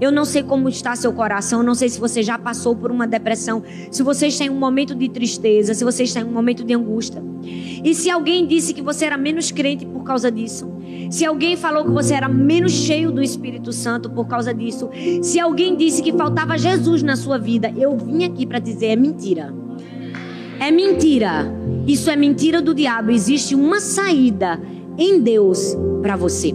[0.00, 3.06] Eu não sei como está seu coração, não sei se você já passou por uma
[3.06, 6.64] depressão, se você está em um momento de tristeza, se você está em um momento
[6.64, 7.22] de angústia.
[7.42, 10.70] E se alguém disse que você era menos crente por causa disso,
[11.10, 14.90] se alguém falou que você era menos cheio do Espírito Santo por causa disso,
[15.22, 18.96] se alguém disse que faltava Jesus na sua vida, eu vim aqui para dizer é
[18.96, 19.54] mentira.
[20.58, 21.46] É mentira.
[21.86, 23.10] Isso é mentira do diabo.
[23.10, 24.60] Existe uma saída
[24.98, 26.54] em Deus para você.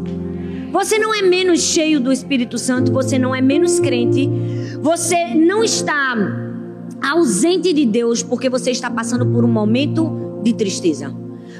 [0.71, 4.29] Você não é menos cheio do Espírito Santo, você não é menos crente,
[4.81, 6.15] você não está
[7.01, 11.13] ausente de Deus porque você está passando por um momento de tristeza.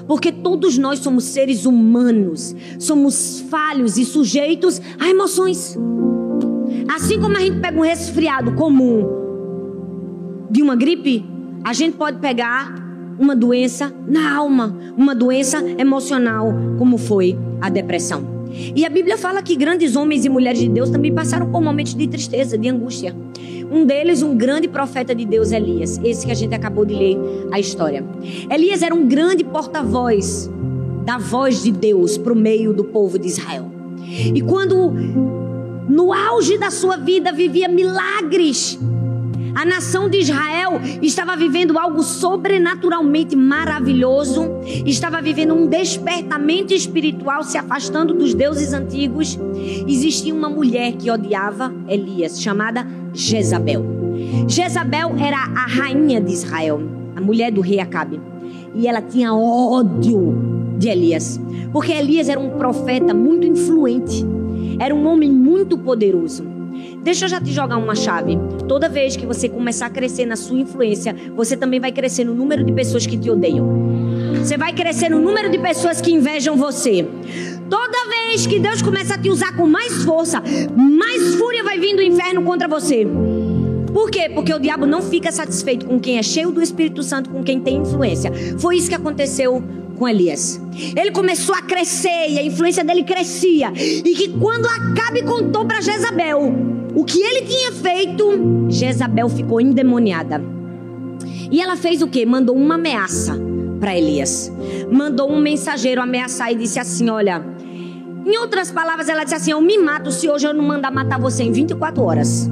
[0.08, 5.78] Porque todos nós somos seres humanos, somos falhos e sujeitos a emoções.
[6.96, 9.08] Assim como a gente pega um resfriado comum
[10.50, 11.26] de uma gripe,
[11.66, 12.76] a gente pode pegar
[13.20, 18.41] uma doença na alma, uma doença emocional, como foi a depressão.
[18.76, 21.96] E a Bíblia fala que grandes homens e mulheres de Deus também passaram por momentos
[21.96, 23.16] de tristeza, de angústia.
[23.72, 26.00] Um deles, um grande profeta de Deus, Elias.
[26.04, 27.18] Esse que a gente acabou de ler
[27.52, 28.04] a história.
[28.50, 30.52] Elias era um grande porta-voz
[31.06, 33.72] da voz de Deus para o meio do povo de Israel.
[34.34, 34.92] E quando
[35.88, 38.78] no auge da sua vida vivia milagres,
[39.54, 44.46] a nação de Israel estava vivendo algo sobrenaturalmente maravilhoso,
[44.86, 49.38] estava vivendo um despertamento espiritual, se afastando dos deuses antigos.
[49.88, 53.84] Existia uma mulher que odiava Elias, chamada Jezabel.
[54.48, 56.82] Jezabel era a rainha de Israel,
[57.16, 58.20] a mulher do rei Acabe.
[58.74, 61.40] E ela tinha ódio de Elias,
[61.72, 64.26] porque Elias era um profeta muito influente,
[64.80, 66.61] era um homem muito poderoso.
[67.04, 68.38] Deixa eu já te jogar uma chave.
[68.68, 72.36] Toda vez que você começar a crescer na sua influência, você também vai crescer no
[72.36, 73.68] número de pessoas que te odeiam.
[74.36, 77.08] Você vai crescer no número de pessoas que invejam você.
[77.70, 80.44] Toda vez que Deus começa a te usar com mais força,
[80.78, 83.08] mais fúria vai vir do inferno contra você.
[83.92, 84.30] Por quê?
[84.30, 87.60] Porque o diabo não fica satisfeito com quem é cheio do Espírito Santo, com quem
[87.60, 88.32] tem influência.
[88.60, 89.62] Foi isso que aconteceu
[90.02, 90.60] com Elias.
[90.98, 93.72] Ele começou a crescer e a influência dele crescia.
[93.76, 96.52] E que quando Acabe contou para Jezabel
[96.96, 100.44] o que ele tinha feito, Jezabel ficou endemoniada.
[101.52, 102.26] E ela fez o que?
[102.26, 103.40] Mandou uma ameaça
[103.80, 104.52] para Elias.
[104.92, 107.46] Mandou um mensageiro ameaçar e disse assim: Olha,
[108.26, 111.20] em outras palavras, ela disse assim: Eu me mato se hoje eu não mandar matar
[111.20, 112.50] você em 24 horas.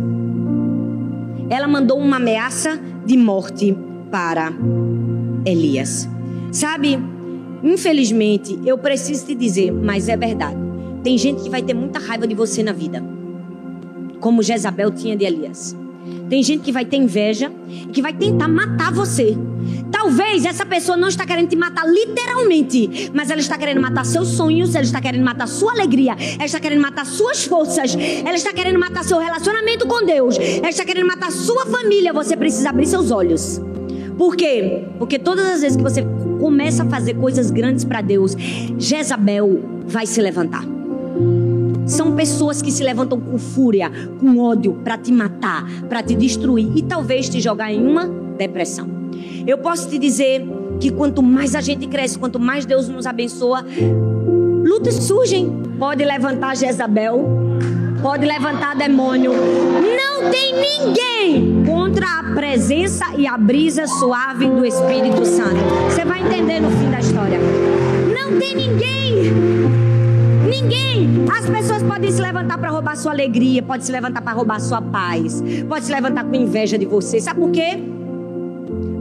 [1.49, 3.75] Ela mandou uma ameaça de morte
[4.11, 4.53] para
[5.43, 6.07] Elias.
[6.51, 6.99] Sabe,
[7.63, 10.57] infelizmente, eu preciso te dizer, mas é verdade.
[11.03, 13.03] Tem gente que vai ter muita raiva de você na vida
[14.19, 15.75] como Jezabel tinha de Elias.
[16.29, 19.35] Tem gente que vai ter inveja e que vai tentar matar você.
[19.91, 24.29] Talvez essa pessoa não está querendo te matar literalmente, mas ela está querendo matar seus
[24.29, 28.53] sonhos, ela está querendo matar sua alegria, ela está querendo matar suas forças, ela está
[28.53, 32.13] querendo matar seu relacionamento com Deus, ela está querendo matar sua família.
[32.13, 33.61] Você precisa abrir seus olhos.
[34.17, 34.85] Por quê?
[34.97, 36.03] Porque todas as vezes que você
[36.39, 38.35] começa a fazer coisas grandes para Deus,
[38.77, 40.63] Jezabel vai se levantar.
[41.85, 46.71] São pessoas que se levantam com fúria, com ódio para te matar, para te destruir
[46.75, 48.07] e talvez te jogar em uma
[48.37, 48.87] depressão.
[49.45, 50.45] Eu posso te dizer
[50.79, 53.65] que quanto mais a gente cresce, quanto mais Deus nos abençoa,
[54.63, 55.49] lutas surgem.
[55.79, 57.27] Pode levantar Jezabel,
[58.01, 59.31] pode levantar demônio.
[59.33, 61.63] Não tem ninguém
[61.99, 65.57] contra a presença e a brisa suave do Espírito Santo.
[65.89, 67.37] Você vai entender no fim da história.
[68.17, 69.33] Não tem ninguém
[70.49, 71.25] Ninguém.
[71.29, 74.81] As pessoas podem se levantar para roubar sua alegria, pode se levantar para roubar sua
[74.81, 77.19] paz, pode se levantar com inveja de você.
[77.19, 77.77] Sabe por quê?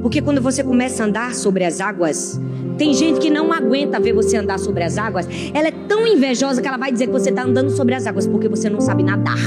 [0.03, 2.41] Porque quando você começa a andar sobre as águas,
[2.77, 5.29] tem gente que não aguenta ver você andar sobre as águas.
[5.55, 8.27] Ela é tão invejosa que ela vai dizer que você está andando sobre as águas
[8.27, 9.39] porque você não sabe nadar.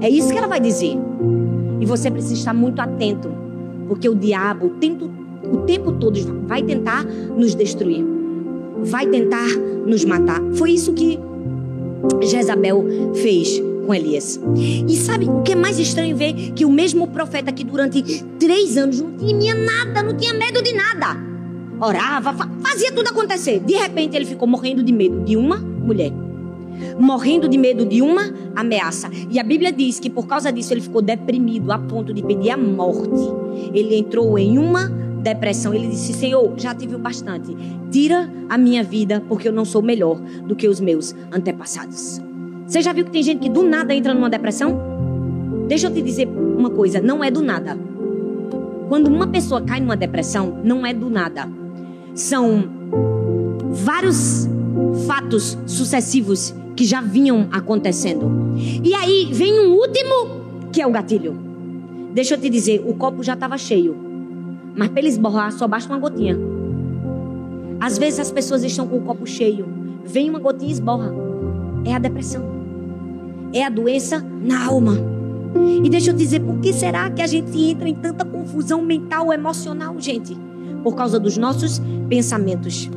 [0.00, 0.96] É isso que ela vai dizer.
[1.80, 3.28] E você precisa estar muito atento,
[3.88, 8.16] porque o diabo o tempo todo vai tentar nos destruir
[8.82, 9.48] vai tentar
[9.86, 10.40] nos matar.
[10.54, 11.18] Foi isso que
[12.22, 12.84] Jezabel
[13.14, 14.40] fez com Elias.
[14.56, 16.32] E sabe o que é mais estranho ver?
[16.52, 18.02] Que o mesmo profeta que durante
[18.38, 21.16] três anos não tinha nada, não tinha medo de nada.
[21.80, 23.60] Orava, fazia tudo acontecer.
[23.60, 26.12] De repente ele ficou morrendo de medo de uma mulher.
[26.98, 29.10] Morrendo de medo de uma ameaça.
[29.30, 32.50] E a Bíblia diz que por causa disso ele ficou deprimido a ponto de pedir
[32.50, 33.20] a morte.
[33.72, 34.88] Ele entrou em uma
[35.22, 37.56] depressão, ele disse: Senhor, já tive o bastante.
[37.90, 42.20] Tira a minha vida, porque eu não sou melhor do que os meus antepassados.
[42.66, 44.78] Você já viu que tem gente que do nada entra numa depressão?
[45.68, 47.76] Deixa eu te dizer uma coisa: não é do nada.
[48.88, 51.48] Quando uma pessoa cai numa depressão, não é do nada.
[52.14, 52.64] São
[53.72, 54.48] vários
[55.06, 58.30] fatos sucessivos que já vinham acontecendo.
[58.56, 61.36] E aí vem um último, que é o gatilho.
[62.12, 63.96] Deixa eu te dizer, o copo já estava cheio.
[64.76, 66.38] Mas para ele esborrar, só basta uma gotinha.
[67.80, 69.66] Às vezes as pessoas estão com o copo cheio.
[70.04, 71.12] Vem uma gotinha e esborra.
[71.84, 72.44] É a depressão.
[73.52, 74.96] É a doença na alma.
[75.82, 78.82] E deixa eu te dizer, por que será que a gente entra em tanta confusão
[78.82, 80.36] mental, emocional, gente?
[80.82, 82.90] Por causa dos nossos pensamentos.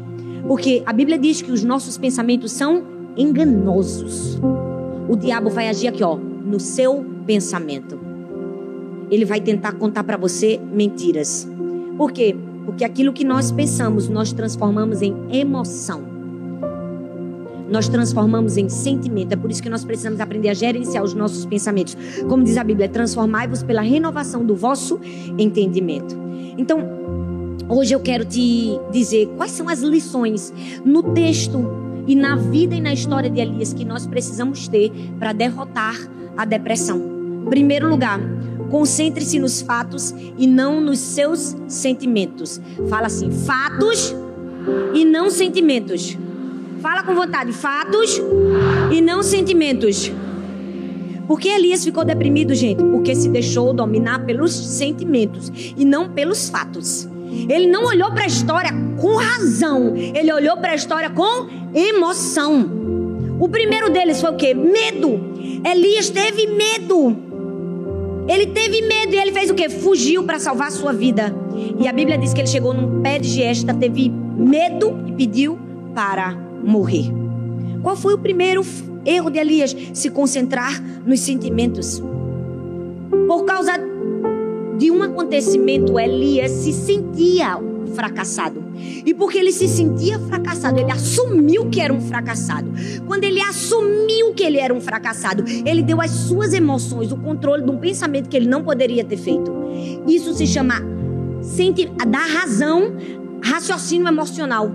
[0.50, 2.84] Porque a Bíblia diz que os nossos pensamentos são
[3.16, 4.40] enganosos.
[5.07, 8.00] O diabo vai agir aqui, ó, no seu pensamento.
[9.12, 11.48] Ele vai tentar contar para você mentiras.
[11.96, 12.36] Por quê?
[12.66, 16.01] Porque aquilo que nós pensamos, nós transformamos em emoção.
[17.69, 19.34] Nós transformamos em sentimento.
[19.34, 21.95] É por isso que nós precisamos aprender a gerenciar os nossos pensamentos.
[22.28, 25.00] Como diz a Bíblia, transformai-vos pela renovação do vosso
[25.38, 26.18] entendimento.
[26.57, 26.99] Então,
[27.69, 30.51] hoje eu quero te dizer quais são as lições
[30.83, 31.63] no texto
[32.07, 35.95] e na vida e na história de Elias que nós precisamos ter para derrotar
[36.36, 37.00] a depressão.
[37.48, 38.19] Primeiro lugar,
[38.71, 42.60] concentre-se nos fatos e não nos seus sentimentos.
[42.89, 44.16] Fala assim: fatos
[44.94, 46.18] e não sentimentos.
[46.81, 48.19] Fala com vontade: fatos
[48.92, 50.12] e não sentimentos.
[51.27, 52.83] Por que Elias ficou deprimido, gente?
[52.83, 57.09] Porque se deixou dominar pelos sentimentos e não pelos fatos.
[57.50, 62.80] Ele não olhou para a história com razão, ele olhou para a história com emoção.
[63.40, 64.54] O primeiro deles foi o quê?
[64.54, 65.20] Medo.
[65.66, 67.16] Elias teve medo.
[68.28, 69.70] Ele teve medo e ele fez o quê?
[69.70, 71.34] Fugiu para salvar a sua vida.
[71.80, 75.58] E a Bíblia diz que ele chegou num pé de gesta, teve medo e pediu
[75.96, 77.12] para morrer.
[77.81, 78.62] Qual foi o primeiro
[79.06, 79.76] erro de Elias?
[79.94, 82.04] Se concentrar nos sentimentos.
[83.28, 83.74] Por causa
[84.80, 87.60] de um acontecimento, Elias se sentia
[87.94, 88.64] fracassado.
[89.06, 92.72] E porque ele se sentia fracassado, ele assumiu que era um fracassado.
[93.06, 97.62] Quando ele assumiu que ele era um fracassado, ele deu às suas emoções o controle
[97.62, 99.52] de um pensamento que ele não poderia ter feito.
[100.08, 100.76] Isso se chama
[102.08, 102.96] dar razão,
[103.44, 104.72] raciocínio emocional.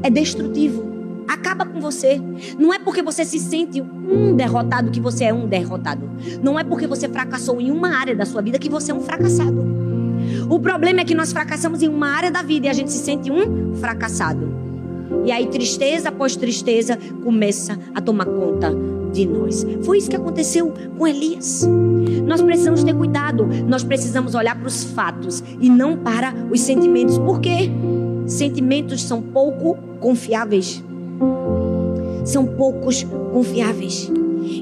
[0.00, 0.93] É destrutivo
[1.28, 2.20] acaba com você.
[2.58, 6.08] Não é porque você se sente um derrotado que você é um derrotado.
[6.42, 9.00] Não é porque você fracassou em uma área da sua vida que você é um
[9.00, 9.64] fracassado.
[10.48, 12.98] O problema é que nós fracassamos em uma área da vida e a gente se
[12.98, 14.54] sente um fracassado.
[15.24, 18.72] E aí tristeza após tristeza começa a tomar conta
[19.12, 19.64] de nós.
[19.82, 21.66] Foi isso que aconteceu com Elias.
[22.26, 27.18] Nós precisamos ter cuidado, nós precisamos olhar para os fatos e não para os sentimentos.
[27.18, 27.70] Por quê?
[28.26, 30.82] Sentimentos são pouco confiáveis
[32.24, 34.10] são poucos confiáveis.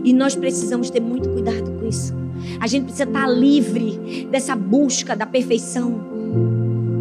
[0.05, 2.15] E nós precisamos ter muito cuidado com isso.
[2.61, 6.01] A gente precisa estar livre dessa busca da perfeição.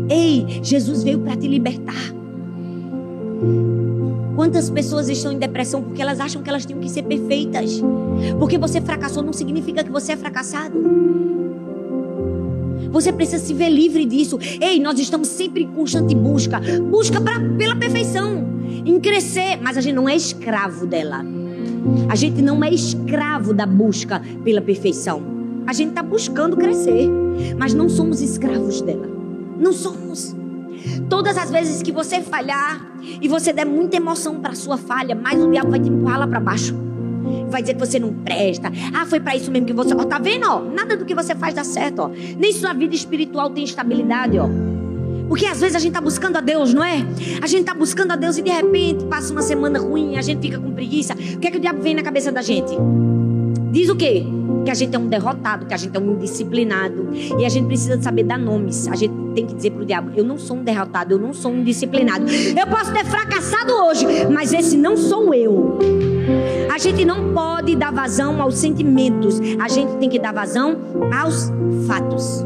[0.10, 2.14] Ei, Jesus veio para te libertar.
[4.36, 7.82] Quantas pessoas estão em depressão porque elas acham que elas têm que ser perfeitas?
[8.40, 11.41] Porque você fracassou não significa que você é fracassado.
[12.92, 14.38] Você precisa se ver livre disso.
[14.60, 18.46] Ei, nós estamos sempre em constante busca busca pra, pela perfeição
[18.86, 21.24] em crescer, mas a gente não é escravo dela.
[22.10, 25.22] A gente não é escravo da busca pela perfeição.
[25.66, 27.10] A gente está buscando crescer,
[27.58, 29.08] mas não somos escravos dela.
[29.58, 30.36] Não somos.
[31.10, 32.92] Todas as vezes que você falhar
[33.22, 36.28] e você der muita emoção para sua falha, mais o diabo vai te empurrar lá
[36.28, 36.91] para baixo.
[37.50, 38.72] Vai dizer que você não presta.
[38.94, 39.94] Ah, foi para isso mesmo que você.
[39.94, 40.46] Ó, tá vendo?
[40.46, 42.00] Ó, nada do que você faz dá certo.
[42.04, 42.12] Ó.
[42.38, 44.38] Nem sua vida espiritual tem estabilidade.
[44.40, 44.48] Ó.
[45.28, 47.06] Porque às vezes a gente está buscando a Deus, não é?
[47.42, 50.42] A gente está buscando a Deus e de repente passa uma semana ruim, a gente
[50.42, 51.14] fica com preguiça.
[51.14, 52.76] O que é que o diabo vem na cabeça da gente?
[53.72, 54.26] Diz o quê?
[54.64, 57.10] Que a gente é um derrotado, que a gente é um indisciplinado.
[57.40, 58.88] E a gente precisa saber dar nomes.
[58.88, 61.34] A gente tem que dizer para o diabo: eu não sou um derrotado, eu não
[61.34, 62.26] sou um indisciplinado.
[62.30, 65.80] Eu posso ter fracassado hoje, mas esse não sou eu.
[66.74, 69.40] A gente não pode dar vazão aos sentimentos.
[69.60, 70.78] A gente tem que dar vazão
[71.22, 71.52] aos
[71.88, 72.46] fatos.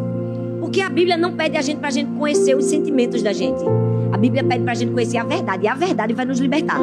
[0.60, 3.64] Porque a Bíblia não pede a gente para a gente conhecer os sentimentos da gente.
[4.12, 5.66] A Bíblia pede para a gente conhecer a verdade.
[5.66, 6.80] E a verdade vai nos libertar.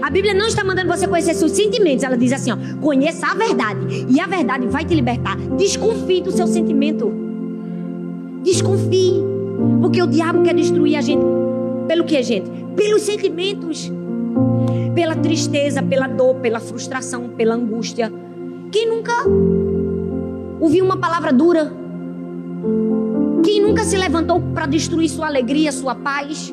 [0.00, 2.04] A Bíblia não está mandando você conhecer seus sentimentos.
[2.04, 4.06] Ela diz assim: ó, conheça a verdade.
[4.08, 5.36] E a verdade vai te libertar.
[5.56, 7.12] Desconfie do seu sentimento.
[8.42, 9.22] Desconfie.
[9.80, 11.24] Porque o diabo quer destruir a gente.
[11.86, 12.50] Pelo que, gente?
[12.76, 13.90] Pelos sentimentos.
[14.94, 18.12] Pela tristeza, pela dor, pela frustração, pela angústia.
[18.70, 19.12] Quem nunca
[20.60, 21.72] ouviu uma palavra dura?
[23.42, 26.52] Quem nunca se levantou para destruir sua alegria, sua paz?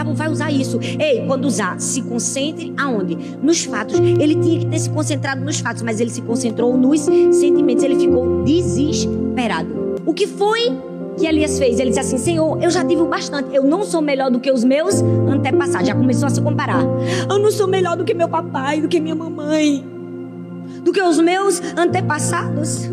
[0.00, 0.80] Diabo vai usar isso.
[0.98, 3.14] Ei, quando usar, se concentre aonde?
[3.42, 3.98] Nos fatos.
[3.98, 7.84] Ele tinha que ter se concentrado nos fatos, mas ele se concentrou nos sentimentos.
[7.84, 9.96] Ele ficou desesperado.
[10.06, 10.72] O que foi
[11.18, 11.78] que Elias fez?
[11.78, 13.54] Ele disse assim: Senhor, eu já tive o bastante.
[13.54, 15.86] Eu não sou melhor do que os meus antepassados.
[15.86, 16.82] Já começou a se comparar.
[17.28, 19.84] Eu não sou melhor do que meu papai, do que minha mamãe,
[20.82, 22.88] do que os meus antepassados.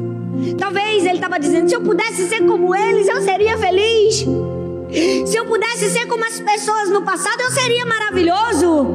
[0.58, 4.28] Talvez ele estava dizendo: se eu pudesse ser como eles, eu seria feliz.
[4.90, 8.88] Se eu pudesse ser como as pessoas no passado, eu seria maravilhoso.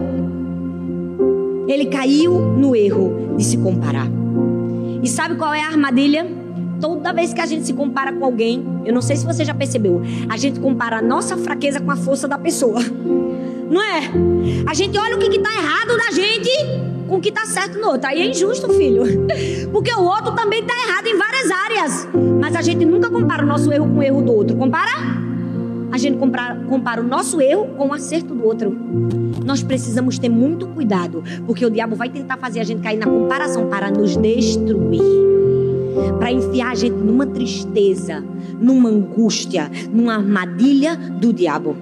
[1.68, 4.06] Ele caiu no erro de se comparar.
[5.02, 6.26] E sabe qual é a armadilha?
[6.80, 9.54] Toda vez que a gente se compara com alguém, eu não sei se você já
[9.54, 12.80] percebeu, a gente compara a nossa fraqueza com a força da pessoa.
[13.70, 14.10] Não é?
[14.66, 16.50] A gente olha o que está errado da gente
[17.08, 18.08] com o que está certo no outro.
[18.08, 19.02] Aí é injusto, filho.
[19.70, 22.08] Porque o outro também está errado em várias áreas.
[22.40, 24.56] Mas a gente nunca compara o nosso erro com o erro do outro.
[24.56, 25.21] Compara?
[25.92, 28.74] A gente compara, compara o nosso erro com o acerto do outro.
[29.44, 33.06] Nós precisamos ter muito cuidado, porque o diabo vai tentar fazer a gente cair na
[33.06, 35.02] comparação para nos destruir.
[36.18, 38.24] Para enfiar a gente numa tristeza,
[38.58, 41.76] numa angústia, numa armadilha do diabo.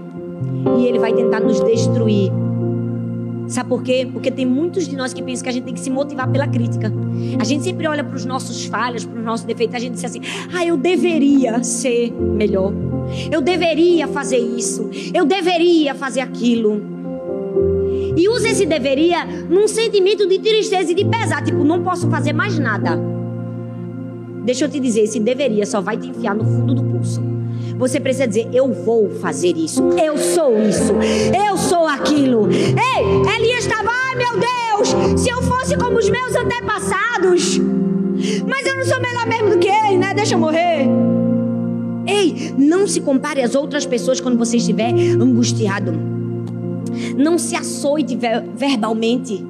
[0.78, 2.32] E ele vai tentar nos destruir
[3.50, 4.08] Sabe por quê?
[4.10, 6.46] Porque tem muitos de nós que pensam que a gente tem que se motivar pela
[6.46, 6.92] crítica.
[7.38, 10.04] A gente sempre olha para os nossos falhas, para os nossos defeitos, a gente diz
[10.04, 10.20] assim:
[10.54, 12.72] ah, eu deveria ser melhor.
[13.30, 14.90] Eu deveria fazer isso.
[15.12, 16.82] Eu deveria fazer aquilo.
[18.16, 22.32] E usa esse deveria num sentimento de tristeza e de pesar, tipo, não posso fazer
[22.32, 22.98] mais nada.
[24.44, 27.22] Deixa eu te dizer, esse deveria só vai te enfiar no fundo do pulso.
[27.78, 29.82] Você precisa dizer: Eu vou fazer isso.
[29.98, 30.92] Eu sou isso.
[31.48, 32.48] Eu sou aquilo.
[32.50, 37.58] Ei, Elias estava, ai meu Deus, se eu fosse como os meus antepassados.
[38.46, 40.12] Mas eu não sou melhor mesmo do que ele, né?
[40.12, 40.86] Deixa eu morrer.
[42.10, 45.92] Ei, não se compare às outras pessoas quando você estiver angustiado.
[47.16, 48.18] Não se açoite
[48.56, 49.44] verbalmente.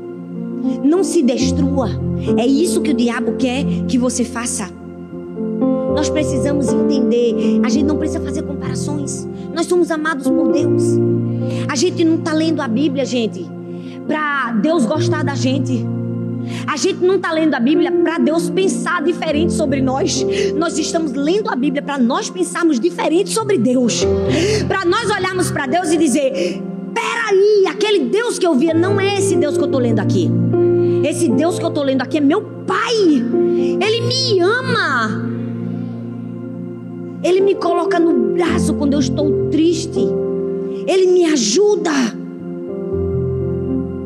[0.85, 1.89] Não se destrua.
[2.37, 4.69] É isso que o diabo quer que você faça.
[5.95, 7.61] Nós precisamos entender.
[7.65, 9.27] A gente não precisa fazer comparações.
[9.55, 10.83] Nós somos amados por Deus.
[11.69, 13.47] A gente não está lendo a Bíblia, gente,
[14.07, 15.85] para Deus gostar da gente.
[16.67, 20.25] A gente não está lendo a Bíblia para Deus pensar diferente sobre nós.
[20.57, 24.03] Nós estamos lendo a Bíblia para nós pensarmos diferente sobre Deus.
[24.69, 26.63] Para nós olharmos para Deus e dizer:
[26.95, 30.31] peraí, aquele Deus que eu via não é esse Deus que eu estou lendo aqui.
[31.05, 32.95] Esse Deus que eu estou lendo aqui é meu Pai.
[32.95, 35.31] Ele me ama.
[37.23, 40.01] Ele me coloca no braço quando eu estou triste.
[40.87, 42.20] Ele me ajuda.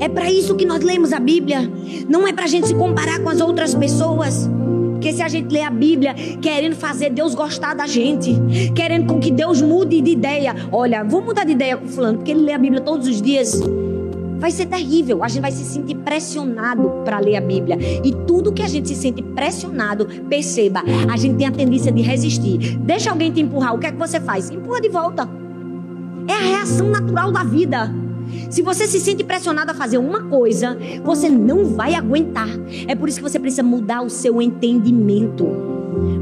[0.04, 1.60] É para isso que nós lemos a Bíblia.
[2.06, 4.46] Não é para a gente se comparar com as outras pessoas.
[4.92, 8.34] Porque se a gente lê a Bíblia querendo fazer Deus gostar da gente,
[8.74, 10.54] querendo com que Deus mude de ideia.
[10.70, 13.62] Olha, vou mudar de ideia com fulano, porque ele lê a Bíblia todos os dias
[14.38, 15.24] vai ser terrível.
[15.24, 17.78] A gente vai se sentir pressionado para ler a Bíblia.
[18.04, 22.02] E tudo que a gente se sente pressionado, perceba, a gente tem a tendência de
[22.02, 22.76] resistir.
[22.76, 24.50] Deixa alguém te empurrar, o que é que você faz?
[24.50, 25.26] Empurra de volta.
[26.28, 28.03] É a reação natural da vida.
[28.50, 32.48] Se você se sente pressionado a fazer uma coisa, você não vai aguentar.
[32.86, 35.46] É por isso que você precisa mudar o seu entendimento.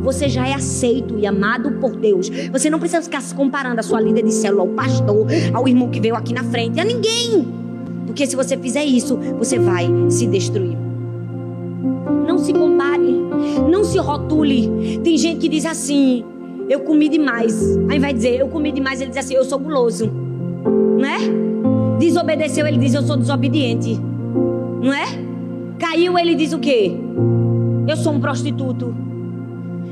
[0.02, 2.28] Você já é aceito e amado por Deus.
[2.50, 5.88] Você não precisa ficar se comparando a sua líder de célula, ao pastor, ao irmão
[5.90, 7.47] que veio aqui na frente, a ninguém.
[8.06, 10.76] Porque se você fizer isso, você vai se destruir.
[12.26, 13.12] Não se compare,
[13.71, 15.00] não se rotule.
[15.02, 16.25] Tem gente que diz assim:
[16.68, 17.78] eu comi demais.
[17.88, 20.06] Aí vai dizer: eu comi demais, ele diz assim: eu sou guloso.
[20.06, 21.51] Não é?
[22.02, 23.97] Desobedeceu, ele diz: eu sou desobediente.
[24.82, 25.06] Não é?
[25.78, 26.92] Caiu, ele diz o quê?
[27.87, 28.92] Eu sou um prostituto.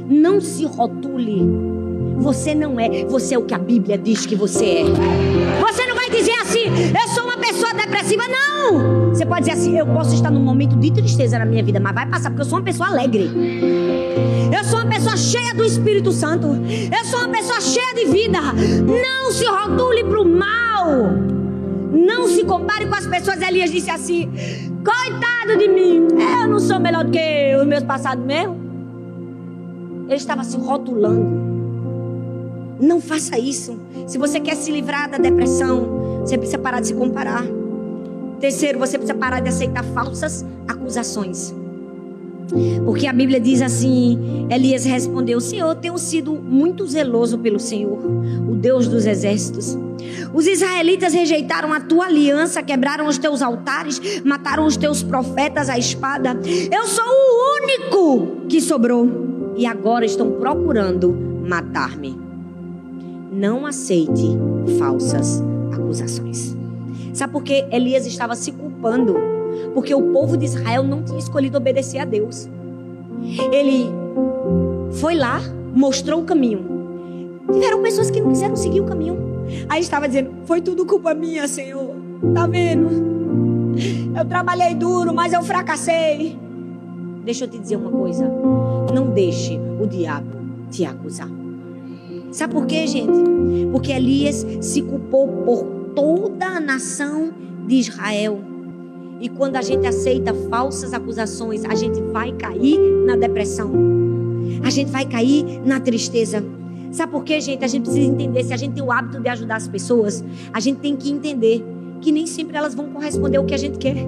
[0.08, 1.48] Não se rotule.
[2.18, 4.84] Você não é, você é o que a Bíblia diz que você é.
[5.60, 9.10] Você não vai dizer assim, eu sou uma pessoa depressiva, não.
[9.10, 11.94] Você pode dizer assim, eu posso estar num momento de tristeza na minha vida, mas
[11.94, 13.30] vai passar porque eu sou uma pessoa alegre.
[14.54, 16.48] Eu sou uma pessoa cheia do Espírito Santo.
[16.48, 18.40] Eu sou uma pessoa cheia de vida.
[18.84, 21.29] Não se rotule para o mal.
[21.90, 23.40] Não se compare com as pessoas.
[23.42, 24.30] Elias disse assim:
[24.84, 26.06] Coitado de mim,
[26.42, 28.56] eu não sou melhor do que os meus passados mesmo.
[30.06, 31.40] Ele estava se rotulando.
[32.80, 33.78] Não faça isso.
[34.06, 37.44] Se você quer se livrar da depressão, você precisa parar de se comparar.
[38.40, 41.54] Terceiro, você precisa parar de aceitar falsas acusações.
[42.84, 47.98] Porque a Bíblia diz assim: Elias respondeu: Senhor, tenho sido muito zeloso pelo Senhor,
[48.48, 49.76] o Deus dos exércitos.
[50.32, 55.78] Os israelitas rejeitaram a tua aliança, quebraram os teus altares, mataram os teus profetas à
[55.78, 56.38] espada.
[56.70, 61.12] Eu sou o único que sobrou e agora estão procurando
[61.46, 62.30] matar-me
[63.40, 64.36] não aceite
[64.78, 65.42] falsas
[65.72, 66.56] acusações.
[67.14, 69.39] Sabe por que Elias estava se culpando?
[69.74, 72.48] Porque o povo de Israel não tinha escolhido obedecer a Deus.
[73.52, 73.90] Ele
[74.92, 75.40] foi lá,
[75.74, 76.80] mostrou o caminho,
[77.52, 79.16] Tiveram pessoas que não quiseram seguir o caminho.
[79.68, 81.94] Aí estava dizendo: Foi tudo culpa minha, Senhor.
[82.34, 82.88] Tá vendo?
[84.16, 86.38] Eu trabalhei duro, mas eu fracassei.
[87.24, 88.30] Deixa eu te dizer uma coisa.
[88.94, 90.30] Não deixe o diabo
[90.70, 91.28] te acusar.
[92.30, 93.18] Sabe por quê, gente?
[93.72, 95.64] Porque Elias se culpou por
[95.94, 97.32] toda a nação
[97.66, 98.40] de Israel.
[99.20, 103.70] E quando a gente aceita falsas acusações, a gente vai cair na depressão.
[104.64, 106.42] A gente vai cair na tristeza.
[106.90, 107.62] Sabe por quê, gente?
[107.62, 108.42] A gente precisa entender.
[108.44, 111.62] Se a gente tem o hábito de ajudar as pessoas, a gente tem que entender
[112.00, 114.06] que nem sempre elas vão corresponder ao que a gente quer.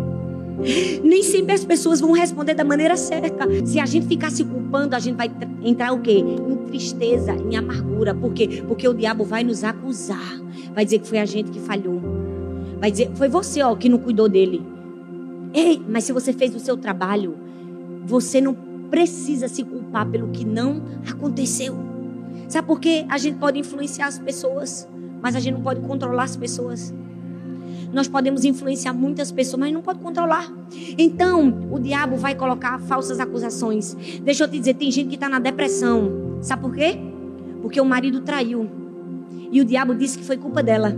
[1.04, 3.46] Nem sempre as pessoas vão responder da maneira certa.
[3.66, 5.30] Se a gente ficar se culpando, a gente vai
[5.62, 6.18] entrar o quê?
[6.18, 8.14] Em tristeza, em amargura.
[8.14, 8.62] Por quê?
[8.66, 10.40] Porque o diabo vai nos acusar.
[10.74, 12.00] Vai dizer que foi a gente que falhou.
[12.80, 14.71] Vai dizer, foi você, ó, que não cuidou dele.
[15.52, 17.36] Ei, mas se você fez o seu trabalho,
[18.04, 18.54] você não
[18.90, 21.76] precisa se culpar pelo que não aconteceu.
[22.48, 23.06] Sabe por quê?
[23.08, 24.88] A gente pode influenciar as pessoas,
[25.20, 26.92] mas a gente não pode controlar as pessoas.
[27.92, 30.50] Nós podemos influenciar muitas pessoas, mas não pode controlar.
[30.98, 33.94] Então, o diabo vai colocar falsas acusações.
[34.22, 36.38] Deixa eu te dizer, tem gente que está na depressão.
[36.40, 36.98] Sabe por quê?
[37.60, 38.68] Porque o marido traiu.
[39.50, 40.96] E o diabo disse que foi culpa dela.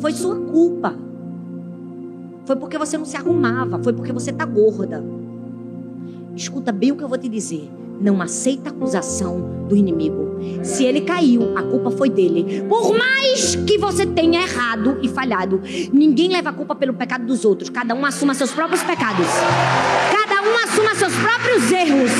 [0.00, 1.05] Foi sua culpa.
[2.46, 3.82] Foi porque você não se arrumava.
[3.82, 5.04] Foi porque você está gorda.
[6.34, 7.68] Escuta bem o que eu vou te dizer.
[8.00, 10.38] Não aceita acusação do inimigo.
[10.62, 12.62] Se ele caiu, a culpa foi dele.
[12.68, 15.60] Por mais que você tenha errado e falhado,
[15.92, 17.68] ninguém leva a culpa pelo pecado dos outros.
[17.68, 19.26] Cada um assuma seus próprios pecados.
[20.12, 22.10] Cada um assuma seus próprios erros.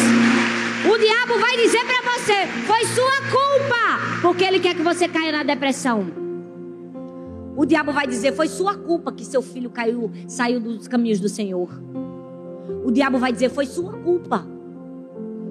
[0.93, 5.31] O diabo vai dizer para você: foi sua culpa, porque ele quer que você caia
[5.31, 6.26] na depressão.
[7.57, 11.29] O diabo vai dizer: foi sua culpa que seu filho caiu, saiu dos caminhos do
[11.29, 11.69] Senhor.
[12.85, 14.57] O diabo vai dizer: foi sua culpa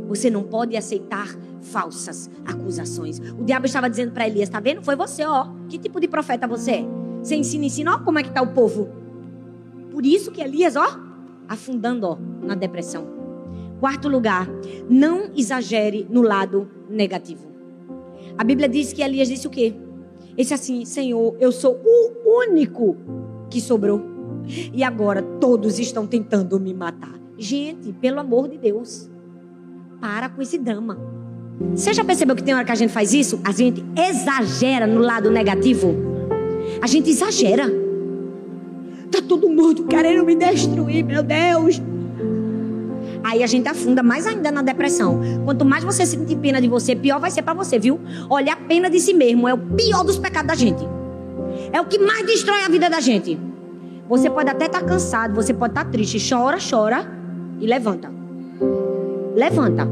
[0.07, 1.27] você não pode aceitar
[1.61, 3.19] falsas acusações.
[3.19, 4.81] O diabo estava dizendo para Elias: Está vendo?
[4.81, 5.47] Foi você, ó.
[5.67, 6.85] Que tipo de profeta você é?
[7.21, 8.89] Você ensina, ensina, ó, como é que está o povo.
[9.91, 10.99] Por isso que Elias, ó,
[11.47, 13.07] afundando, ó, na depressão.
[13.79, 14.47] Quarto lugar,
[14.89, 17.51] não exagere no lado negativo.
[18.37, 19.73] A Bíblia diz que Elias disse o quê?
[20.37, 22.97] Esse assim, Senhor, eu sou o único
[23.49, 24.01] que sobrou.
[24.73, 27.19] E agora todos estão tentando me matar.
[27.37, 29.09] Gente, pelo amor de Deus.
[29.99, 30.97] Para com esse drama.
[31.73, 33.39] Você já percebeu que tem hora que a gente faz isso?
[33.43, 35.95] A gente exagera no lado negativo.
[36.81, 37.65] A gente exagera.
[39.11, 41.81] Tá todo mundo querendo me destruir, meu Deus.
[43.25, 45.19] Aí a gente afunda mais ainda na depressão.
[45.43, 47.99] Quanto mais você sentir pena de você, pior vai ser para você, viu?
[48.29, 50.87] Olha, a pena de si mesmo é o pior dos pecados da gente.
[51.73, 53.39] É o que mais destrói a vida da gente.
[54.07, 56.19] Você pode até estar tá cansado, você pode estar tá triste.
[56.29, 57.05] Chora, chora
[57.59, 58.15] e levanta
[59.35, 59.85] levanta.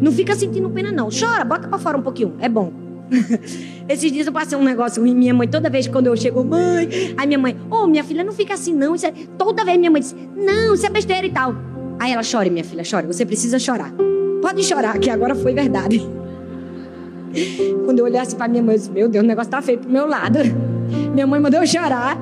[0.00, 1.08] Não fica sentindo pena, não.
[1.08, 2.34] Chora, bota pra fora um pouquinho.
[2.38, 2.72] É bom.
[3.88, 6.88] Esses dias eu passei um negócio em minha mãe, toda vez quando eu chego, mãe,
[7.16, 8.94] aí minha mãe, ô oh, minha filha, não fica assim não.
[8.94, 9.10] É...
[9.36, 11.54] Toda vez minha mãe diz, não, isso é besteira e tal.
[12.00, 13.92] Aí ela chora, minha filha, chora, você precisa chorar.
[14.40, 16.00] Pode chorar, que agora foi verdade.
[17.84, 19.90] Quando eu olhasse para minha mãe, eu disse, meu Deus, o negócio tá feio pro
[19.90, 20.38] meu lado.
[21.14, 22.18] Minha mãe mandou eu chorar.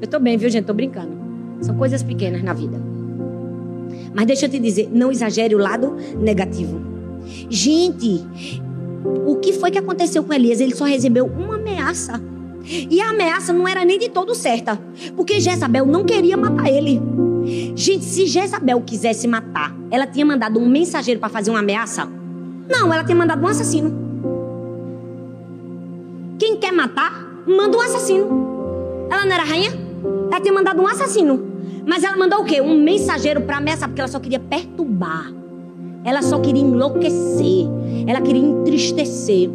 [0.00, 0.64] Eu tô bem, viu, gente?
[0.64, 1.10] Tô brincando.
[1.60, 2.80] São coisas pequenas na vida.
[4.14, 6.80] Mas deixa eu te dizer, não exagere o lado negativo.
[7.50, 8.24] Gente,
[9.26, 10.60] o que foi que aconteceu com Elias?
[10.60, 12.20] Ele só recebeu uma ameaça.
[12.64, 14.78] E a ameaça não era nem de todo certa.
[15.16, 17.02] Porque Jezabel não queria matar ele.
[17.74, 22.08] Gente, se Jezabel quisesse matar, ela tinha mandado um mensageiro para fazer uma ameaça?
[22.68, 23.90] Não, ela tinha mandado um assassino.
[26.38, 27.12] Quem quer matar,
[27.46, 28.26] manda um assassino.
[29.10, 29.72] Ela não era rainha?
[30.30, 31.42] Ela tinha mandado um assassino.
[31.86, 32.60] Mas ela mandou o quê?
[32.60, 35.32] Um mensageiro para ameaçar, porque ela só queria perturbar.
[36.04, 37.66] Ela só queria enlouquecer.
[38.06, 39.50] Ela queria entristecer.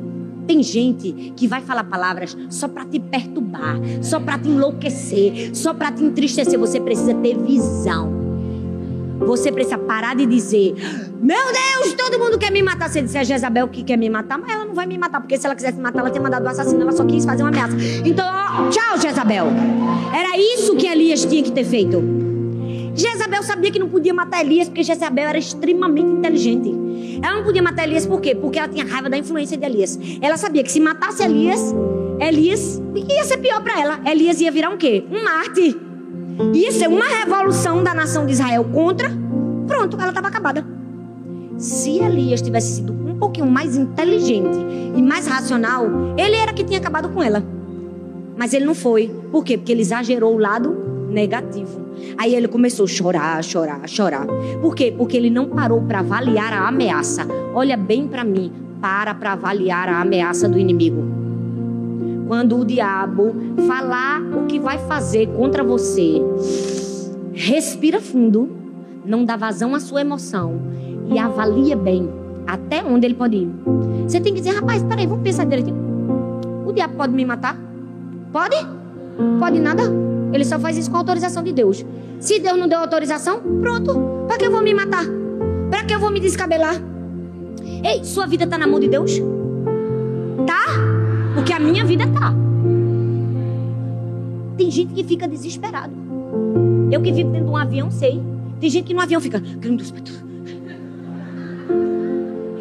[0.47, 5.73] Tem gente que vai falar palavras só para te perturbar, só para te enlouquecer, só
[5.73, 6.59] para te entristecer.
[6.59, 8.23] Você precisa ter visão.
[9.19, 10.75] Você precisa parar de dizer:
[11.21, 12.89] Meu Deus, todo mundo quer me matar.
[12.89, 15.37] Você disse a Jezabel que quer me matar, mas ela não vai me matar, porque
[15.37, 17.75] se ela quisesse matar, ela tinha mandado o assassino, ela só quis fazer uma ameaça.
[18.03, 19.47] Então, ó, tchau, Jezabel.
[20.13, 22.32] Era isso que Elias tinha que ter feito.
[22.95, 26.71] Jezabel sabia que não podia matar Elias, porque Jezabel era extremamente inteligente.
[27.21, 28.35] Ela não podia matar Elias por quê?
[28.35, 29.99] Porque ela tinha raiva da influência de Elias.
[30.21, 31.73] Ela sabia que se matasse Elias,
[32.19, 33.99] Elias ia ser pior para ela.
[34.05, 35.03] Elias ia virar um quê?
[35.11, 35.75] Um mártir.
[36.53, 39.09] Ia ser uma revolução da nação de Israel contra.
[39.67, 40.65] Pronto, ela estava acabada.
[41.57, 44.57] Se Elias tivesse sido um pouquinho mais inteligente
[44.95, 47.43] e mais racional, ele era que tinha acabado com ela.
[48.35, 49.07] Mas ele não foi.
[49.31, 49.57] Por quê?
[49.57, 51.81] Porque ele exagerou o lado negativo.
[52.17, 54.27] Aí ele começou a chorar, chorar, chorar.
[54.61, 54.93] Por quê?
[54.95, 57.25] Porque ele não parou para avaliar a ameaça.
[57.53, 58.51] Olha bem para mim.
[58.81, 61.01] para para avaliar a ameaça do inimigo.
[62.27, 63.33] Quando o diabo
[63.65, 66.21] falar o que vai fazer contra você,
[67.33, 68.49] respira fundo,
[69.05, 70.59] não dá vazão à sua emoção
[71.09, 72.09] e avalia bem
[72.45, 73.49] até onde ele pode ir.
[74.05, 75.77] Você tem que dizer, rapaz, peraí, vamos pensar direitinho.
[76.65, 77.57] O diabo pode me matar?
[78.33, 78.57] Pode?
[79.39, 79.83] Pode nada?
[80.33, 81.85] Ele só faz isso com autorização de Deus.
[82.19, 84.25] Se Deus não deu autorização, pronto.
[84.27, 85.05] Para que eu vou me matar?
[85.69, 86.81] Para que eu vou me descabelar?
[87.83, 89.11] Ei, sua vida está na mão de Deus?
[90.47, 90.65] Tá?
[91.35, 92.33] Porque a minha vida tá.
[94.57, 95.93] Tem gente que fica desesperado.
[96.91, 98.21] Eu que vivo dentro de um avião, sei.
[98.59, 99.41] Tem gente que no avião fica.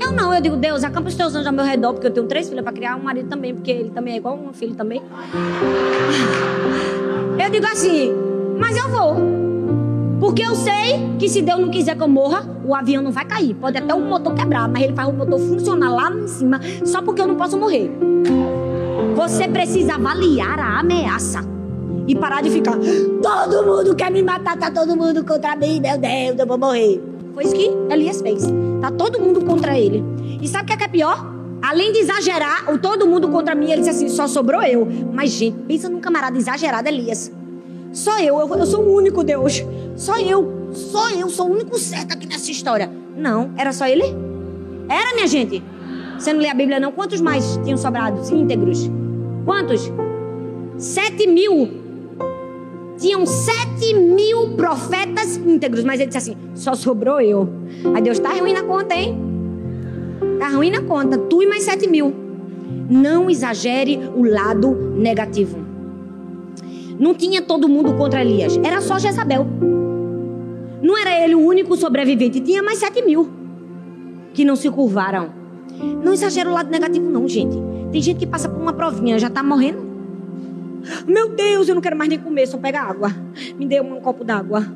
[0.01, 2.27] Eu não, eu digo, Deus, acampa os teus anjos ao meu redor, porque eu tenho
[2.27, 5.01] três filhas para criar, um marido também, porque ele também é igual um filho também.
[7.63, 8.13] Digo assim,
[8.59, 9.15] mas eu vou.
[10.19, 13.25] Porque eu sei que se Deus não quiser que eu morra, o avião não vai
[13.25, 13.55] cair.
[13.55, 17.01] Pode até o motor quebrar, mas ele faz o motor funcionar lá em cima, só
[17.01, 17.89] porque eu não posso morrer.
[19.15, 21.39] Você precisa avaliar a ameaça.
[22.09, 22.77] E parar de ficar,
[23.23, 27.01] todo mundo quer me matar, tá todo mundo contra mim, meu Deus, eu vou morrer.
[27.33, 28.43] Foi isso que Elias fez.
[28.81, 30.03] Tá todo mundo contra ele.
[30.41, 31.25] E sabe o que é, que é pior?
[31.63, 34.85] Além de exagerar, o todo mundo contra mim, ele disse assim: só sobrou eu.
[35.13, 37.31] Mas, gente, pensa num camarada exagerado, Elias.
[37.93, 39.65] Só eu, eu, eu sou o único Deus.
[39.97, 42.91] Só eu, só eu sou o único certo aqui nessa história.
[43.17, 44.05] Não, era só ele?
[44.89, 45.63] Era, minha gente.
[46.19, 46.93] Você não lê a Bíblia, não?
[46.93, 48.91] Quantos mais tinham sobrado íntegros?
[49.45, 49.91] Quantos?
[50.79, 51.83] Sete mil
[52.99, 57.49] tinham sete mil profetas íntegros, mas ele disse assim: só sobrou eu.
[57.95, 59.19] Aí Deus está ruim na conta, hein?
[60.35, 61.19] Está ruim na conta.
[61.19, 62.15] Tu e mais sete mil.
[62.89, 65.59] Não exagere o lado negativo.
[66.99, 69.47] Não tinha todo mundo contra Elias, era só Jezabel.
[70.83, 73.31] Não era ele o único sobrevivente, tinha mais sete mil
[74.35, 75.31] que não se curvaram.
[76.05, 77.57] Não exagera o lado negativo, não, gente.
[77.91, 79.93] Tem gente que passa por uma provinha, já está morrendo.
[81.07, 83.15] Meu Deus, eu não quero mais nem comer, só pega água.
[83.59, 84.67] Me dê um copo d'água.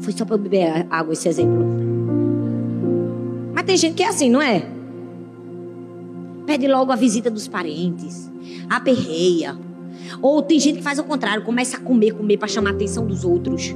[0.00, 1.64] Foi só para eu beber água esse exemplo.
[3.54, 4.66] Mas tem gente que é assim, não é?
[6.46, 8.30] Pede logo a visita dos parentes,
[8.68, 9.56] aperreia.
[10.24, 13.06] Ou tem gente que faz o contrário, começa a comer, comer para chamar a atenção
[13.06, 13.74] dos outros.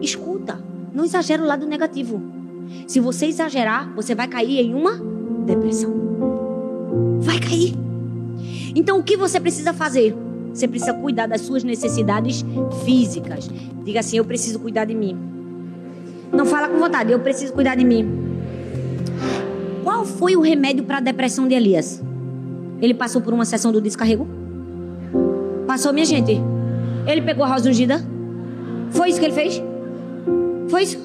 [0.00, 0.62] Escuta,
[0.94, 2.22] não exagera o lado negativo.
[2.86, 4.92] Se você exagerar, você vai cair em uma
[5.44, 5.92] depressão.
[7.18, 7.74] Vai cair.
[8.76, 10.14] Então, o que você precisa fazer?
[10.54, 12.44] Você precisa cuidar das suas necessidades
[12.84, 13.50] físicas.
[13.84, 15.18] Diga assim: Eu preciso cuidar de mim.
[16.32, 18.08] Não fala com vontade, eu preciso cuidar de mim.
[19.82, 22.00] Qual foi o remédio para a depressão de Elias?
[22.80, 24.41] Ele passou por uma sessão do descarrego?
[25.72, 26.38] Passou, minha gente?
[27.06, 27.98] Ele pegou a rosa ungida?
[28.90, 29.62] Foi isso que ele fez?
[30.68, 30.98] Foi isso?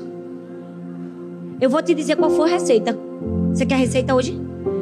[1.62, 2.99] Eu vou te dizer qual foi a receita.
[3.53, 4.38] Você quer a receita hoje?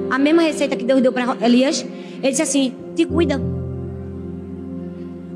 [0.09, 1.85] A mesma receita que Deus deu para Elias?
[2.15, 3.39] Ele disse assim: te cuida.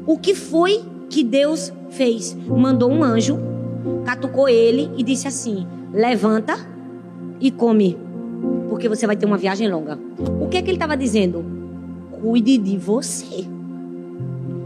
[0.08, 0.82] O que foi
[1.12, 2.36] que Deus fez?
[2.48, 3.38] Mandou um anjo,
[4.04, 6.58] catucou ele e disse assim: levanta
[7.40, 7.96] e come,
[8.68, 10.00] porque você vai ter uma viagem longa.
[10.42, 11.46] O que é que ele estava dizendo?
[12.20, 13.59] Cuide de você.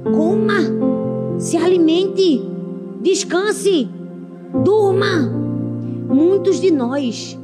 [0.04, 0.60] Coma,
[1.38, 2.44] se alimente,
[3.02, 3.88] descanse,
[4.64, 5.32] durma.
[6.08, 7.38] Muitos de nós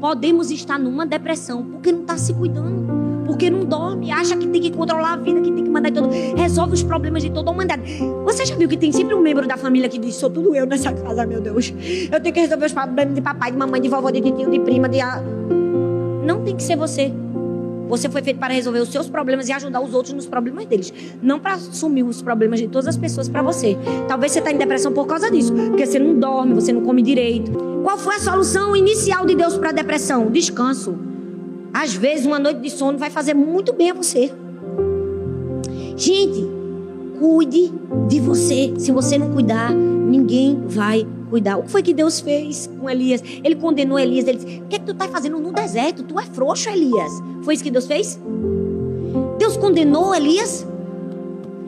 [0.00, 4.60] podemos estar numa depressão porque não está se cuidando porque não dorme, acha que tem
[4.60, 7.52] que controlar a vida, que tem que mandar tudo, resolve os problemas de toda a
[7.52, 7.82] humanidade.
[8.24, 10.66] Você já viu que tem sempre um membro da família que diz: sou tudo eu
[10.66, 11.74] nessa casa, meu Deus.
[12.12, 14.60] Eu tenho que resolver os problemas de papai, de mamãe, de vovó, de tio, de
[14.60, 14.98] prima, de.
[16.24, 17.12] Não tem que ser você.
[17.88, 20.92] Você foi feito para resolver os seus problemas e ajudar os outros nos problemas deles.
[21.22, 23.76] Não para assumir os problemas de todas as pessoas para você.
[24.08, 25.52] Talvez você está em depressão por causa disso.
[25.52, 27.52] Porque você não dorme, você não come direito.
[27.82, 30.30] Qual foi a solução inicial de Deus para a depressão?
[30.30, 30.96] Descanso.
[31.72, 34.32] Às vezes, uma noite de sono vai fazer muito bem a você.
[35.96, 36.48] Gente,
[37.18, 37.72] cuide
[38.08, 38.72] de você.
[38.78, 41.58] Se você não cuidar, ninguém vai cuidar.
[41.58, 43.20] O que foi que Deus fez com Elias?
[43.42, 44.28] Ele condenou Elias.
[44.28, 46.04] Ele disse: O que, é que tu está fazendo no deserto?
[46.04, 47.10] Tu é frouxo, Elias.
[47.42, 48.20] Foi isso que Deus fez?
[49.36, 50.64] Deus condenou Elias?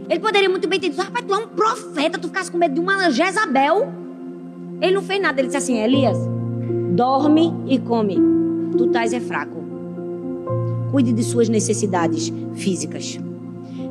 [0.09, 2.75] Ele poderia muito bem ter dito: Rapaz, tu é um profeta, tu ficasse com medo
[2.75, 3.93] de uma Jezabel.
[4.81, 5.41] Ele não fez nada.
[5.41, 6.17] Ele disse assim: Elias,
[6.93, 8.17] dorme e come.
[8.79, 9.65] Tu estás é fraco.
[10.93, 13.19] Cuide de suas necessidades físicas.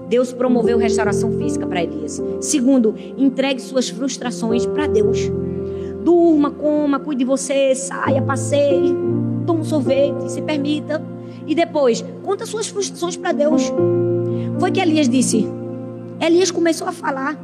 [0.07, 2.23] Deus promoveu restauração física para Elias.
[2.39, 5.29] Segundo, entregue suas frustrações para Deus.
[6.05, 8.93] Durma, coma, cuide de você, saia, passeie,
[9.47, 11.01] tome um sorvete, se permita.
[11.47, 13.73] E depois, conta suas frustrações para Deus.
[14.59, 15.47] Foi que Elias disse.
[16.21, 17.35] Elias começou a falar.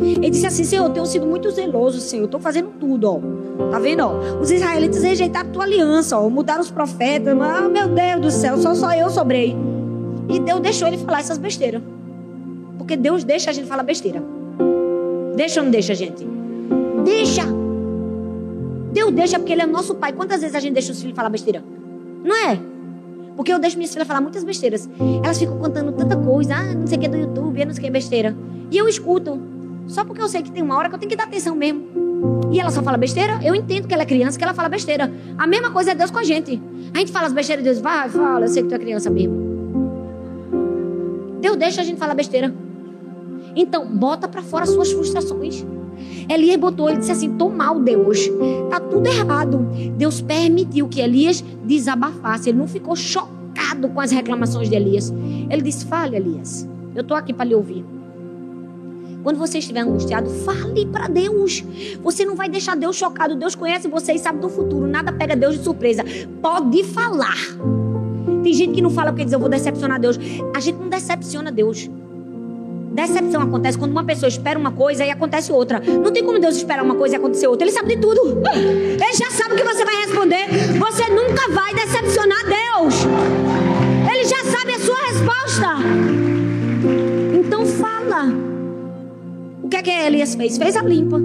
[0.00, 2.22] Ele disse assim: Senhor, eu tenho sido muito zeloso, Senhor.
[2.22, 3.70] Eu estou fazendo tudo, ó.
[3.70, 4.40] Tá vendo, ó?
[4.40, 6.26] Os israelitas rejeitaram tua aliança, ó.
[6.30, 7.38] Mudaram os profetas.
[7.38, 9.54] Ah, meu Deus do céu, só, só eu sobrei.
[10.26, 11.82] E Deus deixou ele falar essas besteiras.
[12.78, 14.22] Porque Deus deixa a gente falar besteira.
[15.36, 16.26] Deixa ou não deixa, gente?
[17.04, 17.59] Deixa.
[18.92, 20.12] Deus deixa porque Ele é nosso Pai.
[20.12, 21.62] Quantas vezes a gente deixa os filhos falar besteira?
[22.24, 22.58] Não é?
[23.36, 24.88] Porque eu deixo minhas filhas falar muitas besteiras.
[25.22, 26.54] Elas ficam contando tanta coisa.
[26.54, 28.36] Ah, não sei o que do YouTube, não sei o que besteira.
[28.70, 29.40] E eu escuto.
[29.86, 31.82] Só porque eu sei que tem uma hora que eu tenho que dar atenção mesmo.
[32.52, 33.40] E ela só fala besteira?
[33.42, 35.12] Eu entendo que ela é criança, que ela fala besteira.
[35.38, 36.60] A mesma coisa é Deus com a gente.
[36.92, 39.50] A gente fala as besteiras Deus vai, fala, eu sei que tu é criança mesmo.
[41.40, 42.52] Deus deixa a gente falar besteira.
[43.56, 45.64] Então, bota para fora as suas frustrações.
[46.28, 48.28] Elias botou, ele disse assim: tô mal, Deus.
[48.70, 49.58] Tá tudo errado.
[49.96, 52.50] Deus permitiu que Elias desabafasse.
[52.50, 55.12] Ele não ficou chocado com as reclamações de Elias.
[55.50, 56.68] Ele disse: fale, Elias.
[56.94, 57.84] Eu tô aqui para lhe ouvir.
[59.22, 61.62] Quando você estiver angustiado, fale para Deus.
[62.02, 63.36] Você não vai deixar Deus chocado.
[63.36, 64.86] Deus conhece você e sabe do futuro.
[64.86, 66.02] Nada pega Deus de surpresa.
[66.40, 67.36] Pode falar.
[68.42, 70.18] Tem gente que não fala porque diz eu vou decepcionar Deus.
[70.56, 71.90] A gente não decepciona Deus.
[72.90, 75.80] Decepção acontece quando uma pessoa espera uma coisa e acontece outra.
[75.80, 77.64] Não tem como Deus esperar uma coisa e acontecer outra.
[77.64, 78.20] Ele sabe de tudo.
[78.50, 80.46] Ele já sabe o que você vai responder.
[80.76, 82.94] Você nunca vai decepcionar Deus.
[84.12, 85.76] Ele já sabe a sua resposta.
[87.32, 88.26] Então fala.
[89.62, 90.58] O que é que Elias fez?
[90.58, 91.20] Fez a limpa.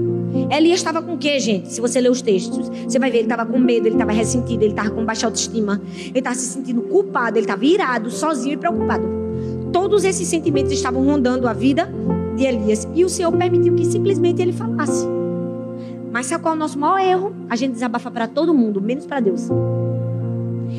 [0.55, 1.73] Elias estava com o quê, gente?
[1.73, 4.61] Se você ler os textos, você vai ver, ele estava com medo, ele estava ressentido,
[4.61, 8.57] ele estava com baixa autoestima, ele estava se sentindo culpado, ele estava irado, sozinho e
[8.57, 9.24] preocupado
[9.71, 11.89] todos esses sentimentos estavam rondando a vida
[12.35, 12.87] de Elias.
[12.93, 15.07] E o Senhor permitiu que simplesmente ele falasse.
[16.11, 17.35] Mas sabe qual é o nosso maior erro?
[17.49, 19.49] A gente desabafa para todo mundo, menos para Deus.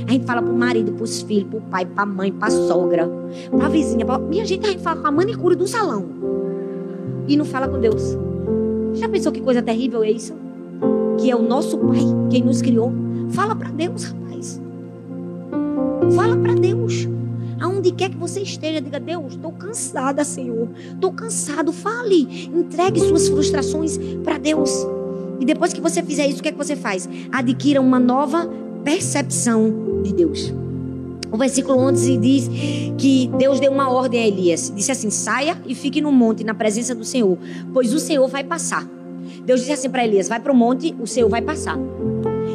[0.06, 3.08] A gente fala pro marido, pros filhos, pro pai, pra mãe, pra sogra,
[3.50, 4.04] pra vizinha.
[4.04, 4.18] Pra...
[4.18, 6.06] Minha gente, a gente fala com a manicure do salão.
[7.28, 8.16] E não fala com Deus.
[8.94, 10.34] Já pensou que coisa terrível é isso?
[11.18, 12.92] Que é o nosso pai, quem nos criou.
[13.30, 14.60] Fala para Deus, rapaz.
[16.14, 17.08] Fala para Deus.
[17.60, 20.68] Aonde quer que você esteja, diga: Deus, estou cansada, Senhor.
[20.94, 21.72] Estou cansado.
[21.72, 22.48] Fale.
[22.54, 24.86] Entregue suas frustrações para Deus.
[25.40, 27.08] E depois que você fizer isso, o que é que você faz?
[27.30, 28.48] Adquira uma nova
[28.84, 30.52] percepção de Deus.
[31.30, 32.50] O versículo 11 diz
[32.96, 34.72] que Deus deu uma ordem a Elias.
[34.74, 37.36] Disse assim: saia e fique no monte, na presença do Senhor,
[37.72, 38.88] pois o Senhor vai passar.
[39.44, 41.78] Deus disse assim para Elias: vai para o monte, o Senhor vai passar.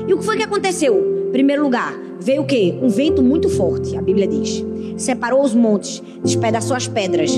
[0.08, 1.21] E o que foi que aconteceu?
[1.32, 2.78] Primeiro lugar, veio o quê?
[2.82, 4.66] Um vento muito forte, a Bíblia diz
[5.02, 7.32] separou os montes, despedaçou as pedras.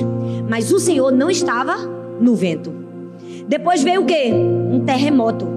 [0.49, 1.77] Mas o Senhor não estava
[2.19, 2.71] no vento.
[3.47, 4.31] Depois veio o quê?
[4.33, 5.47] Um terremoto.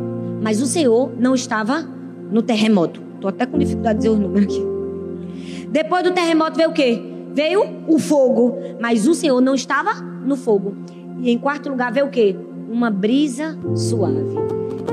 [0.41, 1.87] Mas o Senhor não estava
[2.31, 3.03] no terremoto.
[3.15, 5.69] Estou até com dificuldade de dizer os números aqui.
[5.69, 7.03] Depois do terremoto veio o quê?
[7.35, 8.59] Veio o fogo.
[8.81, 10.75] Mas o Senhor não estava no fogo.
[11.21, 12.37] E em quarto lugar veio o quê?
[12.69, 14.37] Uma brisa suave.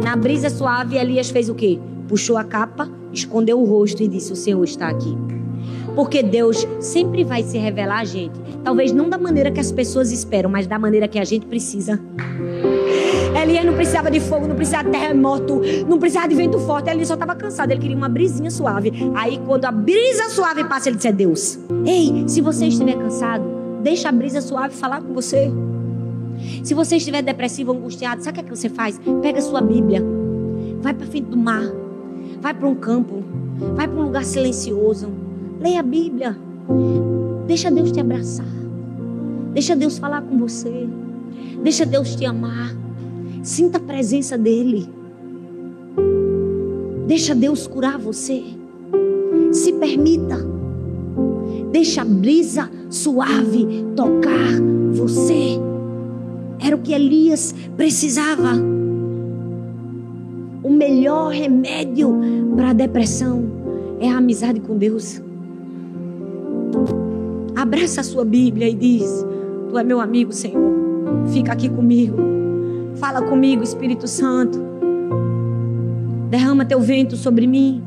[0.03, 1.79] Na brisa suave, Elias fez o quê?
[2.07, 5.15] Puxou a capa, escondeu o rosto e disse: O Senhor está aqui.
[5.95, 8.39] Porque Deus sempre vai se revelar a gente.
[8.63, 11.99] Talvez não da maneira que as pessoas esperam, mas da maneira que a gente precisa.
[13.39, 16.89] Elias não precisava de fogo, não precisava de terremoto, não precisava de vento forte.
[16.89, 18.91] Ele só estava cansado, ele queria uma brisinha suave.
[19.15, 21.59] Aí, quando a brisa suave passa, ele disse: É Deus.
[21.85, 23.43] Ei, se você estiver cansado,
[23.81, 25.51] deixa a brisa suave falar com você.
[26.63, 28.99] Se você estiver depressivo, angustiado, sabe o que, é que você faz?
[29.21, 30.03] Pega a sua Bíblia,
[30.81, 31.63] vai para frente do mar,
[32.43, 33.23] vai para um campo,
[33.73, 35.07] vai para um lugar silencioso.
[35.61, 36.37] Leia a Bíblia.
[37.47, 38.45] Deixa Deus te abraçar.
[39.53, 40.85] Deixa Deus falar com você.
[41.63, 42.75] Deixa Deus te amar.
[43.41, 44.89] Sinta a presença dEle.
[47.07, 48.43] Deixa Deus curar você.
[49.53, 50.37] Se permita.
[51.71, 54.59] Deixa a brisa suave tocar
[54.91, 55.57] você.
[56.59, 58.82] Era o que Elias precisava.
[60.63, 62.17] O melhor remédio
[62.55, 63.43] para a depressão
[63.99, 65.21] é a amizade com Deus.
[67.53, 69.25] Abraça a sua Bíblia e diz:
[69.69, 70.73] Tu é meu amigo, Senhor.
[71.33, 72.15] Fica aqui comigo.
[72.95, 74.57] Fala comigo, Espírito Santo.
[76.29, 77.83] Derrama teu vento sobre mim.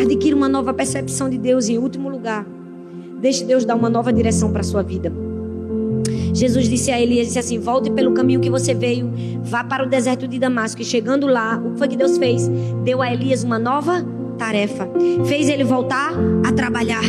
[0.00, 1.68] Adquira uma nova percepção de Deus.
[1.68, 2.46] E, em último lugar,
[3.20, 5.12] deixe Deus dar uma nova direção para a sua vida.
[6.42, 9.08] Jesus disse a Elias disse assim: Volte pelo caminho que você veio,
[9.44, 10.82] vá para o deserto de Damasco.
[10.82, 12.50] E chegando lá, o que foi que Deus fez?
[12.82, 14.04] Deu a Elias uma nova
[14.36, 14.88] tarefa.
[15.24, 16.12] Fez ele voltar
[16.44, 17.04] a trabalhar.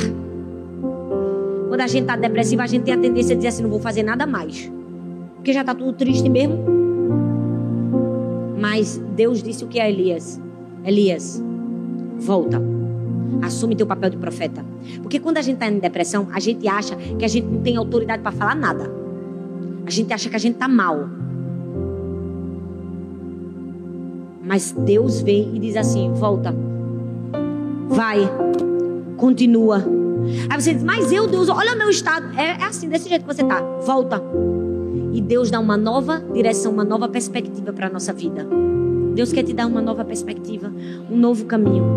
[1.68, 3.80] Quando a gente está depressivo, a gente tem a tendência a dizer assim: não vou
[3.80, 4.72] fazer nada mais.
[5.38, 6.64] Porque já está tudo triste mesmo.
[8.60, 10.40] Mas Deus disse o que a Elias:
[10.86, 11.44] Elias,
[12.20, 12.62] volta.
[13.42, 14.64] Assume teu papel de profeta.
[15.02, 17.76] Porque quando a gente está em depressão, a gente acha que a gente não tem
[17.78, 19.02] autoridade para falar nada.
[19.86, 21.10] A gente acha que a gente tá mal.
[24.44, 26.54] Mas Deus vem e diz assim: volta.
[27.88, 28.20] Vai.
[29.18, 29.84] Continua.
[30.50, 32.38] Aí você diz, mas eu, Deus, olha o meu estado.
[32.38, 33.62] É, é assim, desse jeito que você tá.
[33.86, 34.22] Volta.
[35.14, 38.48] E Deus dá uma nova direção, uma nova perspectiva para nossa vida.
[39.14, 40.74] Deus quer te dar uma nova perspectiva,
[41.10, 41.96] um novo caminho.